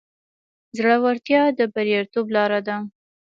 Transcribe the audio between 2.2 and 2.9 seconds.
لاره ده.